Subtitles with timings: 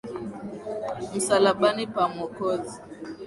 [1.15, 2.79] Msalabani pa Mwokozi,